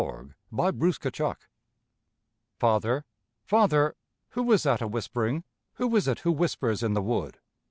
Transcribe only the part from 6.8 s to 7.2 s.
in the